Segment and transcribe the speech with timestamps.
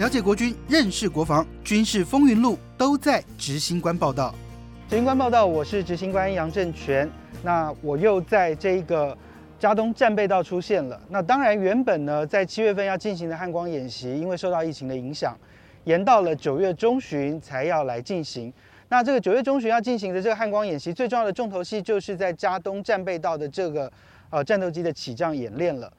[0.00, 4.34] 了解国军，认识国防，军事风云录都在执行官报道。
[4.88, 7.06] 执行官报道，我是执行官杨正全。
[7.42, 9.14] 那我又在这个
[9.58, 10.98] 加东战备道出现了。
[11.10, 15.36] 那当然，原本呢，在七月份要进行的汉光演习，因为受到疫情的影响，
[15.84, 18.50] 延到了九月中旬才要来进行。
[18.88, 23.92] 那这个九月中旬要进行的这个汉光演习，最重要的重头戏就是在加东战备道的这个
[24.30, 25.92] 呃战斗机的起降演练了。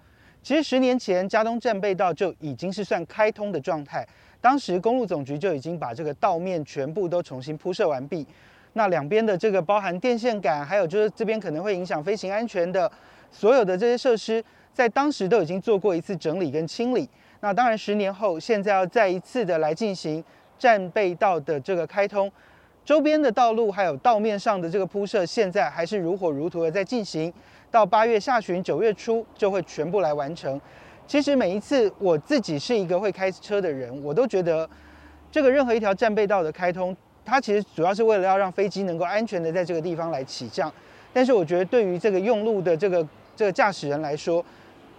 [0.43, 4.07] 其实十年前，加东战备道就已经是算开通的状态，
[4.41, 8.25] 当时公路总局就已经把这个道面全部都重新铺设完毕。
[8.73, 12.91] 那两边的这个包含电线杆，还有就是这边可能会影响飞行安全的
[13.31, 17.07] 所有的这些设施，在当时都已经做过一次整理跟清理。
[17.41, 20.23] 那当然，十年后现在要再一次的来进行
[20.57, 22.31] 战备道的这个开通。
[22.83, 27.31] 周边的道路还有道面上的这个铺设，现在还是如火如荼的在进行。
[27.69, 30.59] 到八月下旬、九月初就会全部来完成。
[31.07, 34.69] 其实每一次我自己是一个会开车的人，我都觉得
[35.31, 40.71] 这个任何一条战备道的开通，它其实主要是为了要让飞机能够安全的在这个地方来起降。
[41.13, 44.43] 但是我觉得对于这个用路的这个这个驾驶人来说，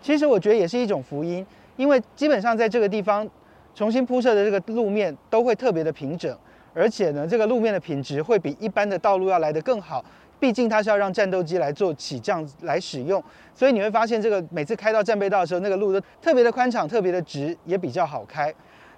[0.01, 1.45] 其实我觉得也是一种福音，
[1.77, 3.29] 因为基本上在这个地方
[3.75, 6.35] 重新铺设的这个路面都会特别的平整。
[6.75, 10.05] 而且呢，这个路面的品质会比一般的道路要来得更好，
[10.41, 13.23] 毕竟它是要让战斗机来做起降来使用，
[13.55, 18.53] 所以你会发现这个每次开到战备道的时候，那个路都特别的宽敞、特别的直，也比较好开。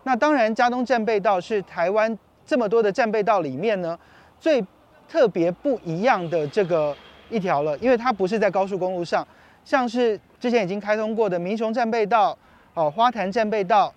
[0.05, 2.17] 那当然，加东战备道是台湾
[2.47, 3.99] 这么多的战备道里面呢
[4.39, 4.65] 最
[5.09, 6.97] 特别不一样的这个
[7.29, 9.27] 一条了，因为它不是在高速公路上，
[9.65, 12.37] 像是之前已经开通过的民雄战备道、
[12.75, 13.93] 哦花坛战备道、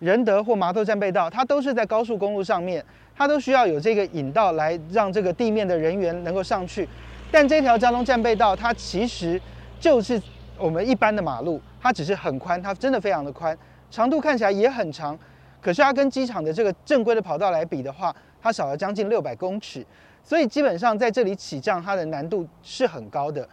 [0.00, 2.84] 仁德或麻豆战备道，它都是在高速公路上面。
[3.22, 6.88] 它都需要有这个引道来让这个地面的人员能够上去，
[7.30, 9.40] 但这条交通战备道它其实
[9.78, 10.20] 就是
[10.58, 13.56] 我们一般的马路，它只是很宽，它真的非常的宽，
[13.92, 15.16] 长度看起来也很长，
[15.60, 19.86] 可是它跟机场的这个正规的跑道来比的话，它少了将近六百公尺，
[20.24, 23.48] 所以基本上在这里起降它的难度是很高的。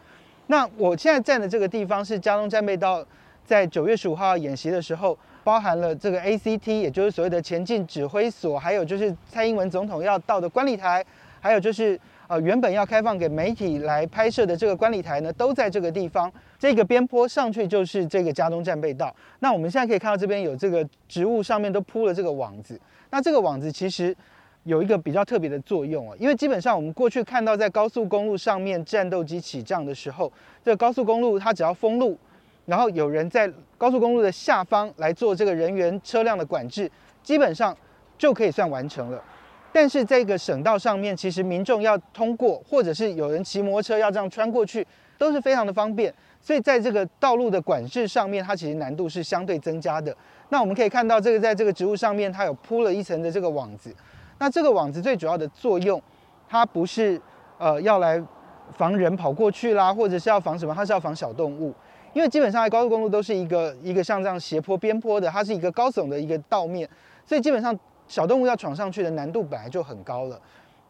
[0.48, 3.06] 那我现在站的这个地方是交通战备道，
[3.46, 5.16] 在九月十五号演习的时候。
[5.44, 11.04] 包含了这个 ACT，也就是所谓的前进指挥所，还有就是蔡英文总统要到的观礼台，
[11.40, 16.32] 还有就是呃原本要开放给媒体来拍摄的这个观礼台呢，都在这个地方。
[16.60, 19.16] 这个边坡上去就是这个加东战备道。
[19.40, 22.80] 那我们现在可以看到这边有这个植物上面都铺了这个网子。
[23.10, 24.16] 那这个网子其实
[24.64, 30.32] 有一个比较特别的作用哦，因为基本上我们过去看到在高速公路上面战斗机起降的时候，
[30.64, 32.18] 这个高速公路它只要封路。
[32.70, 36.90] 然后有人在高速公路的下方来做这个人员车辆的管制，
[37.24, 37.76] 基本上
[38.16, 39.20] 就可以算完成了。
[39.72, 44.86] 但是这个省道上面，其实民众要通过，或者是有人骑摩托车要这样穿过去，
[45.18, 46.14] 都是非常的方便。
[46.40, 50.16] 所以在这个道路的管制上面，它其实难度是相对增加的。
[50.50, 53.94] 那我们可以看到，这个在这个植物上面，它有铺了一层的这个网子。
[54.38, 56.02] 那这个网子最主要的作用，
[56.48, 57.20] 它不是
[57.58, 58.24] 呃要来
[58.72, 60.74] 防人跑过去啦，或者是要防什么？
[60.74, 61.74] 它是要防小动物。
[62.20, 66.88] 因为基本上在高速公路都是一个一个像这样斜坡边坡的，它是一个高耸的一个道面，
[67.26, 67.74] 所以基本上
[68.10, 70.38] 小动物要闯上去的难度本来就很高了。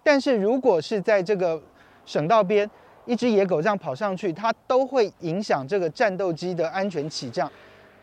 [0.01, 1.61] 但是如果是在这个
[2.03, 2.67] 省道边，
[3.05, 7.47] 一只野狗这样跑上去，它都会影响这个战斗机的安全起降，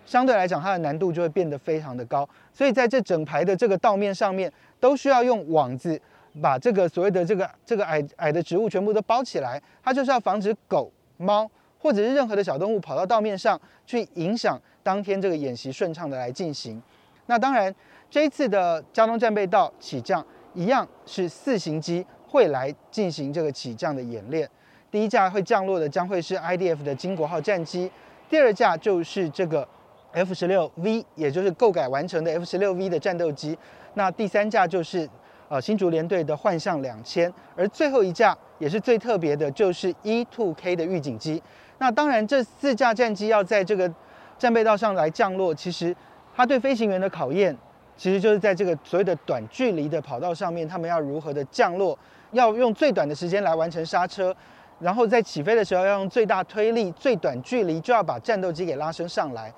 [0.05, 2.29] 相对来讲它的难度就会变得非常的高。
[2.53, 6.01] 所以在这整排的这个道面上面，都需要用网子
[6.41, 11.51] 把这个所谓的这个这个矮矮的植物全部都包起来，它就是要防止狗猫。
[11.87, 16.83] 或者是任何的小动物跑到道面上去影响当天这个演习顺畅的来进行。
[17.27, 17.73] 那当然，
[18.11, 24.51] 这一次的交通战备道起降一样是四型机会来进行这个起降的演练。
[24.91, 27.89] 第一架会降落的将会是 IDF 的金国号战机，
[28.29, 29.69] 第二架就是这个
[30.11, 33.57] F 十六 V，也就是购改完成的 F 十六 V 的战斗机。
[33.95, 35.09] 那第三架就是
[35.49, 41.41] 呃新竹联队的幻象两千，而最后一架也是最特别的，就是 E2K 的预警机。
[41.79, 43.93] 那当然，这四架战机要在这个
[44.39, 45.95] 战备道上来降落，其实
[46.35, 47.55] 它对飞行员的考验，
[47.99, 51.99] 其实就是在这个所谓的短距离的跑道上面，他们要如何的降落，
[52.33, 54.35] 要用最短的时间来完成刹车，
[54.81, 59.53] 然后在起飞的时候要用最大推力、最短距离就要把战斗机给拉升上来。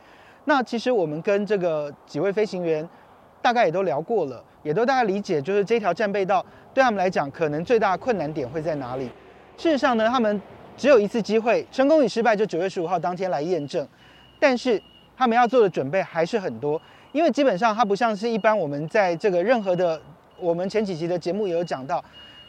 [0.44, 2.88] 那其实我们跟这个几位飞行员
[3.40, 6.44] 大概也都聊过了，也都大概理解，就是这条战备道
[6.74, 9.08] 对他们来讲，可能最大的困难点会在哪里。
[9.56, 10.42] 事实上呢，他们。
[10.78, 13.86] 只有一次机会，成功与失败就九月十五号当天来验证。
[14.38, 14.80] 但是
[15.16, 16.80] 他们要做的准备还是很多，
[17.10, 20.00] 因为基本上它不像是一般我们在这个任何的
[20.38, 22.02] 我们前几集的节目也有讲到，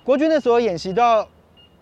[0.04, 1.28] 国军的所有演习都要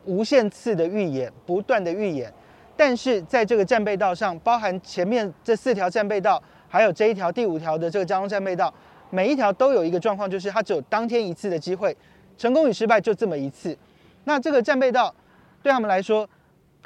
[0.06, 2.34] 无限次的预演，不断的预演。
[2.78, 8.74] 但是在这个战备道上，包含前面这四条战备道，还有这一条第五条的这个交通战备道，
[9.10, 11.94] 每一条都有一个状况，就是它只有当天一次的机会，
[12.38, 13.78] 成功与失败就这么一次。
[14.24, 15.14] 那这个战备道
[15.62, 16.30] 对他们来说，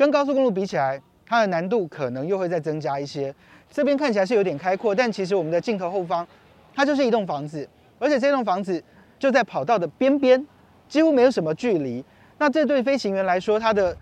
[0.01, 3.31] 跟高速公路比起来，它的难度可能又会再增加一些。
[3.69, 6.27] 这边看起来是有点开阔，但其实我们的镜头后方，
[6.73, 7.69] 它就是一栋房子，
[7.99, 8.83] 而且这栋房子
[9.19, 10.43] 就在跑道的边边，
[10.89, 12.03] 几乎没有什么距离。
[12.39, 13.95] 那这对飞行员来说，他的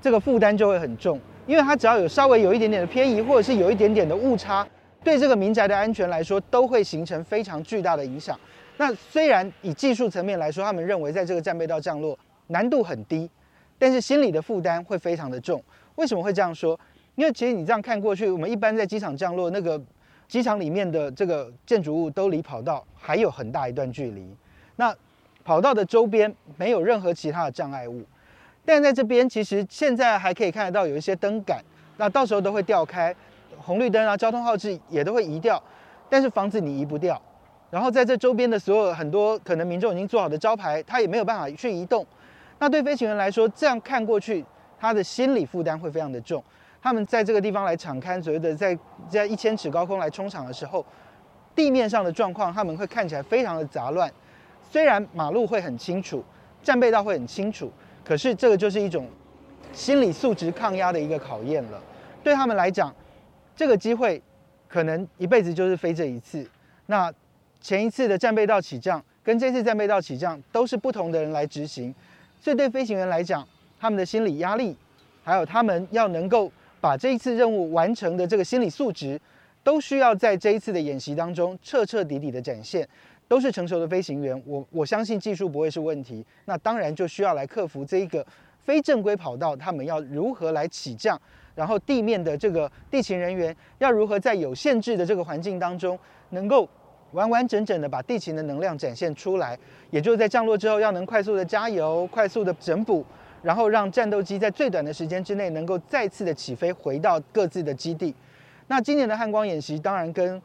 [0.00, 4.66] 这个负担就会很重，因为他只要有稍微有一点点的偏移，或者是有一点点的误差，
[5.04, 8.36] 对这个民宅的安全来说，都会形成非常巨大的影响。
[8.76, 12.18] 那虽然以技术层面来说，他们认为在这个战备道降落
[12.48, 13.30] 难度很低，
[13.82, 15.60] 但是心理的负担会非常的重。
[15.96, 16.78] 为什么会这样说？
[17.16, 19.82] 因为其实你这样看过去，我们一般在机场降落，那个
[20.28, 24.24] 机场里面的这个建筑物都离跑道还有很大一段距离。
[24.76, 24.94] 那
[25.42, 28.04] 跑道的周边没有任何其他的障碍物，
[28.64, 31.60] 但在这边其实现在还可以看得到有一些灯杆，
[31.96, 33.12] 那到时候都会掉开，
[33.58, 35.60] 红绿灯啊、交通号志也都会移掉，
[36.08, 37.20] 但是房子你移不掉。
[37.68, 42.06] 然后在这周边的所有很多可能民众已经做好的招牌，它也没有办法去移动。
[42.62, 44.44] 那对飞行员来说，这样看过去，
[44.78, 46.40] 他的心理负担会非常的重。
[46.80, 48.78] 他们在这个地方来敞开，所谓的在
[49.08, 50.86] 在一千尺高空来冲场的时候，
[51.56, 54.08] 地面上的状况他们会看起来非常的杂乱。
[54.70, 56.24] 虽然马路会很清楚，
[56.62, 57.68] 战备道会很清楚，
[58.04, 59.08] 可是这个就是一种
[59.72, 61.82] 心理素质抗压的一个考验了。
[62.22, 62.94] 对他们来讲，
[63.56, 64.22] 这个机会
[64.68, 66.48] 可能一辈子就是飞这一次。
[66.86, 67.12] 那
[67.60, 71.92] 前一次的战备道起降跟这次战备道起降都是不同的人来执行，
[72.42, 73.46] 所以对飞行员来讲，
[73.78, 74.76] 他们的心理压力，
[75.22, 76.50] 还有他们要能够
[76.80, 79.18] 把这一次任务完成的这个心理素质，
[79.62, 82.86] 都需要在这一次的演习当中彻彻底底的展现。
[83.28, 86.22] 都是成熟的飞行员，我我相信技术不会是问题。
[86.44, 88.26] 那当然就需要来克服这一个
[88.62, 91.18] 非正规跑道，他们要如何来起降，
[91.54, 95.98] 然后地面的这个地勤人员要如何在有限制的这个环境当中，
[96.30, 96.68] 能够
[97.12, 99.58] 完完整整的把地勤的能量展现出来。
[99.90, 103.04] 也就是在降落之后，要能快速的加油，快速的整补，
[103.42, 108.14] 然后让战斗机在最短的时间之内能够再次的起飞，回到各自的基地。
[108.68, 110.40] 那今年的汉光演习当然跟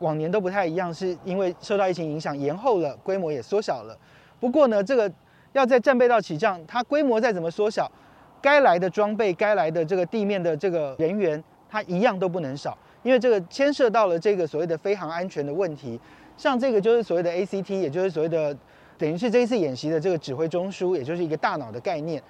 [0.00, 3.96] 往年都不太一样，是因为受到疫情影响延后了，规模也缩小了。
[4.40, 5.12] 不过呢，这个
[5.52, 7.90] 要在战备道起降，它规模再怎么缩小，
[8.40, 15.98] 该来的装备、该来的这个地面的这个人员，它一样都不能少，因为这个牵涉到了这个所谓的飞行安全的问题。
[16.36, 18.56] 像这个就是所谓的 ACT，也就是所谓的
[18.96, 22.22] 等于是这一次演习的这个指挥中枢，也就是一个大脑的概念。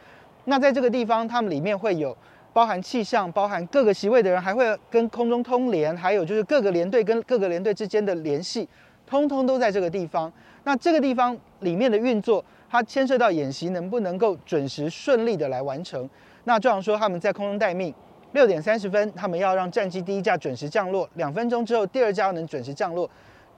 [0.44, 2.16] 那在这个地方，他们里面会有。
[2.52, 8.68] 包含气象，包含各个席位的人，还会跟空中通联，还有就是各个连队跟各个连队之间的联系，
[9.06, 10.30] 通通都在这个地方。
[10.64, 16.10] 那这个地方里面的运作，它牵涉到演习能不能够准时顺利的来完成。
[16.42, 17.94] 那就像说他们在空中待命，
[18.32, 23.08] 六点三十分，他们要让战机第一架准时降落，两分钟之后第二架能准时降落，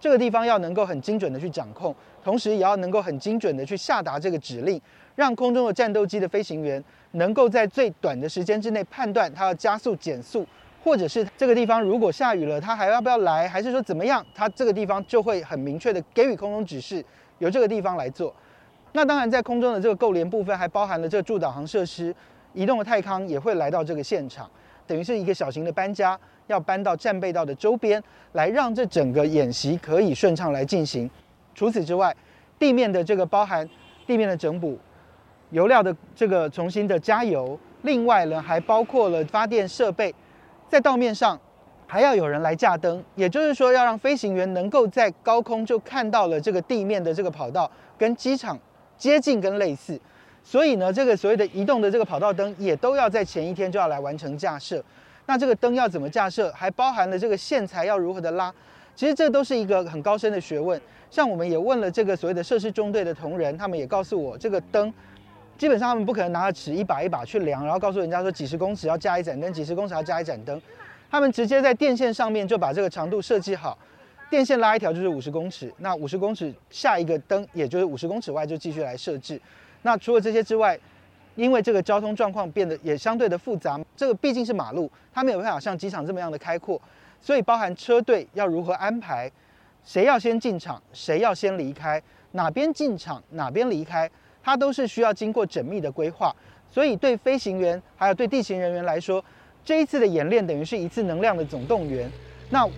[0.01, 4.81] 这个地方要能够很精准的去掌控，同时也要能够很精准的去下达这个指令，
[5.15, 6.83] 让空中的战斗机的飞行员。
[7.15, 10.47] 能够在最短的时间之内判断它要加速减速，
[10.83, 14.25] 或者是这个地方如果下雨了，它还要不要来，还是说怎么样？
[14.35, 17.05] 它这个地方就会很明确的给予空中指示，
[17.39, 18.35] 由这个地方来做。
[18.93, 22.15] 那当然，在空中的这个构联部分，还包含了这个助导航设施，
[22.55, 24.51] 移动的太康也会来到这个现场，
[24.87, 28.03] 等于是一个小型的搬家，要搬到战备道的周边，
[28.33, 31.09] 来让这整个演习可以顺畅来进行。
[31.55, 32.15] 除此之外，
[32.59, 33.69] 地面的这个包含
[34.07, 34.79] 地面的整补。
[35.51, 40.15] 油料的这个重新的加油，另外呢还包括了发电设备，
[40.67, 41.39] 在道面上
[41.87, 48.59] 还要有人来架灯，也就是说要让飞行员能够在高空就看到了这个地面的这个跑道跟机场
[48.97, 50.01] 接近跟类似，
[50.45, 54.83] 所以呢这个所谓的移动的这个跑道灯也都要在前一天就要来完成架设。
[55.27, 58.53] 那这个灯要怎么架设，还包含了这个线材要如何的拉，
[58.97, 60.81] 其实这都是一个很高深的学问。
[61.11, 64.93] 像我们也问了这个所谓的设施中队的同仁，他们也告诉我这个灯。
[65.59, 70.61] 基本上他们不可能拿着尺一把一把去量，然后告诉人家说几十公尺要加一盏灯，几十公尺要加一盏灯。
[71.09, 73.79] 他们直接在电线上面就把这个长度设计好，
[74.29, 79.41] 电线拉一条就是五十公尺，那五十公尺下一个灯也就是五十公尺外就继续来设置。
[79.83, 80.79] 那除了这些之外，
[81.37, 86.81] 因为这个交通状况变得也相对的复杂，这个毕竟是马路，它没有办法像机场这么样的开阔，
[87.21, 89.31] 所以包含车队要如何安排，
[89.85, 94.11] 谁要先进场，谁要先离开，哪边进场哪边离开。
[94.45, 96.35] 它都是需要经过缜密的规划，
[96.69, 99.25] 所以对飞行员还有对地勤人员来说，
[99.65, 102.11] 这一次的演练等于是一次能量的总动员。
[102.51, 102.69] 那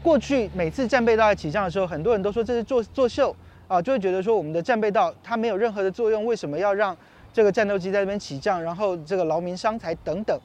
[0.00, 3.34] 过去每次战备道在起降的时候，很多人都说这是作作秀
[3.68, 6.96] 啊，就会觉得说我们的战备道它没有任何的作用，为什么要让
[7.32, 10.38] 这个战斗机在这边起降，然后这个劳民伤财等等。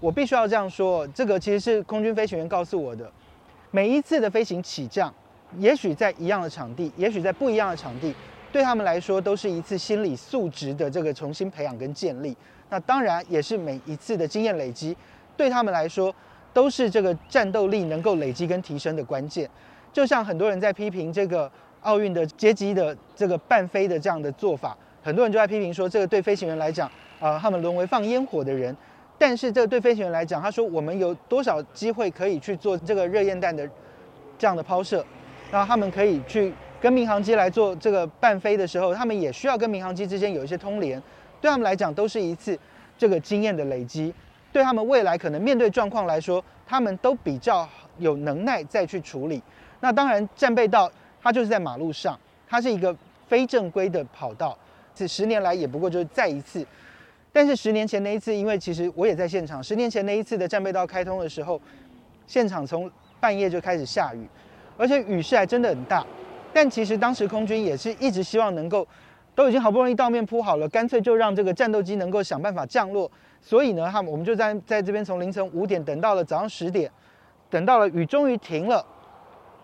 [0.00, 3.08] 我必须要这样说，这个其实是空军飞行员告诉我的，
[3.70, 5.12] 每一次的飞行起降
[5.58, 8.12] 也许在一样的场地，也许在不一样的场地，
[8.50, 12.36] 对他们来说都是一次心理素质的这个重新培养跟建立。
[12.68, 14.96] 那当然也是每一次的经验累积，
[15.36, 16.12] 对他们来说
[16.52, 19.48] 都是这个战斗力能够累积跟提升的关键。
[19.92, 21.48] 就像很多人在批评这个
[21.82, 28.76] 奥运的接机的这个半飞的这样的做法，很多人就在批评说，这个对飞行员来讲，啊，他们沦为放烟火的人。
[29.18, 33.68] 但是这个对飞行员来讲，他说我们有多少机会可以去做这个热焰弹的
[34.38, 35.04] 这样的抛射？
[35.50, 41.00] 那他们可以去跟民航机来做这个半飞的时候，他们也需要跟民航机之间有一些通联。
[41.40, 42.58] 对他们来讲，都是一次
[42.96, 44.12] 这个经验的累积。
[44.52, 49.42] 对他们未来可能面对状况来说，他们都比较有能耐再去处理。
[49.80, 50.90] 那当然，战备道
[51.22, 52.94] 它就是在马路上，它是一个
[53.28, 54.56] 非正规的跑道。
[54.94, 56.66] 这十年来也不过就是再一次。
[57.32, 59.62] 但是十年前那一次，因为其实我也在现场。
[59.62, 61.60] 十年前那一次的战备道开通的时候，
[62.26, 64.26] 现场从半夜就开始下雨。
[64.76, 66.04] 而且雨势还真的很大，
[66.52, 68.86] 但其实当时空军也是一直希望能够，
[69.34, 73.10] 都已经好不容易道面铺好了，干脆就让这个战斗机能够想办法降落。
[73.40, 76.90] 所以呢，他们我们就在在这边从凌晨五点等到了早上十点，
[77.48, 78.84] 等到了雨终于停了，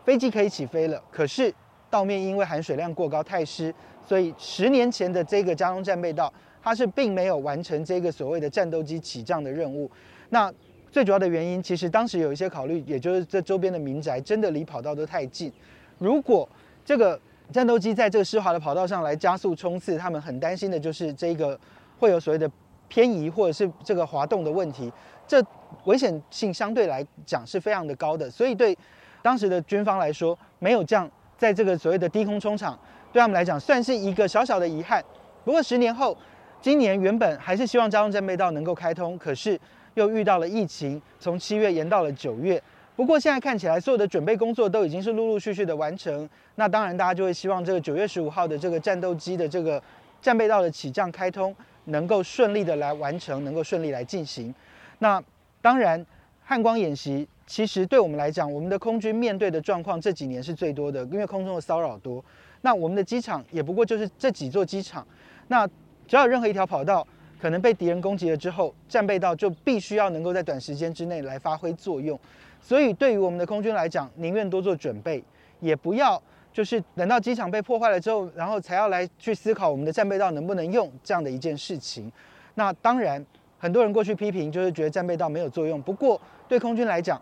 [0.08, 0.98] 飞机可以起飞了。
[1.10, 1.52] 可是
[1.90, 3.74] 道面因为含水量过高太湿，
[4.06, 9.90] 所以十年前的这个加东战备道，它是并没有完成这个所谓的战斗机起降的任务。
[10.30, 10.50] 那
[10.90, 15.52] 最主要的原因，其实当时有一些考虑，也就是这周边的民宅真的离跑道都太近。
[15.98, 16.48] 如果
[16.86, 17.20] 这个
[17.52, 21.60] 战斗机在这个湿滑的跑道上来加速冲刺，他们很担心的就是这个
[21.98, 22.50] 会有所谓的
[22.88, 24.90] 偏移或者是这个滑动的问题，
[25.26, 25.44] 这
[25.84, 28.30] 危险性相对来讲是非常的高的。
[28.30, 28.74] 所以对
[29.22, 32.78] 当时的军方来说，没有降在这个所谓的低空冲场，
[33.12, 35.04] 对他们来讲算是一个小小的遗憾。
[35.44, 36.16] 不过十年后，
[36.60, 39.58] 今年原本还是希望加东战备道能够开通，可是。
[39.94, 42.62] 又遇到了疫情，从七月延到了九月。
[42.94, 46.28] 不过现在看起来，所有的准备工作都已经是陆陆续续的完成。
[46.54, 49.82] 那当然，大家就会希望这个九月十五号的这个战斗机的这个
[50.22, 51.52] 战备道的起降开通
[51.86, 54.54] 能够顺利的来完成，能够顺利来进行。
[55.00, 55.20] 那
[55.60, 56.06] 当然，
[56.44, 62.24] 汉光演习其实对我们来讲，我们的空军面对的状况这几年是最多的，因为空中的骚扰多。
[62.60, 65.04] 那我们的机场也不过就是这几座机场。
[65.48, 65.66] 那
[66.06, 67.04] 只要有任何一条跑道。
[67.40, 72.18] 可能被敌人攻击了之后，战备道就必须要能够在短时间之内来发挥作用。
[72.60, 75.22] 所以对于我们的空军来讲，宁愿多做准备，
[75.60, 76.20] 也不要
[76.52, 82.10] 就是等到机场被破坏了之后，然后才要来去思考我们的战备道能不能用这样的一件事情。
[82.56, 83.24] 那当然，
[83.58, 85.80] 很多人过去批评就是觉得战备道没有作用。
[85.82, 87.20] 不过对空军来讲，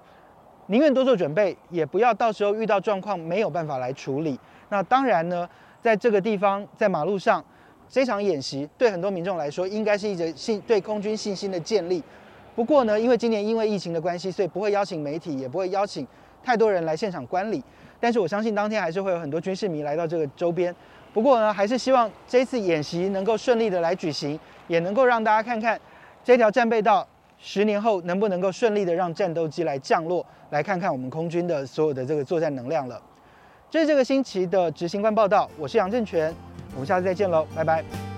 [0.67, 4.39] 宁愿多做准备，也不要到时候遇到状况没有办法来处理。
[4.69, 5.49] 那当然呢，
[5.83, 7.45] 在这个地方，在马路上。
[7.89, 12.03] 这场演习对很多民众来说，应该是一则信对空军信心的建立。
[12.57, 16.05] 不过呢，因为今年因为疫情的关系，所以不会邀请媒体，也不会邀请
[16.43, 17.63] 太多人来现场观礼。
[18.01, 20.75] 但是我相信当天还是会有很多军事迷来到这个周边。
[21.15, 25.81] 不过呢，还是希望这次演习能够顺利的来举行，也能够让大家看看
[26.27, 27.07] 这条战备道
[27.39, 33.01] 十年后能不能够顺利的让战斗机来降落，来看看我们空军的所有的这个作战能量了。
[33.71, 36.35] 这是这个星期的执行官报道，我是杨正全。
[36.75, 38.16] 我们下次再见喽，拜拜。